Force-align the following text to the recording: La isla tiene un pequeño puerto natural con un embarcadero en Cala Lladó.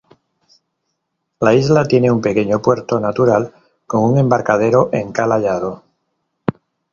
La 1.41 1.53
isla 1.53 1.85
tiene 1.85 2.09
un 2.09 2.21
pequeño 2.21 2.59
puerto 2.59 2.99
natural 2.99 3.53
con 3.85 4.03
un 4.11 4.17
embarcadero 4.17 4.89
en 4.91 5.11
Cala 5.11 5.37
Lladó. 5.37 5.83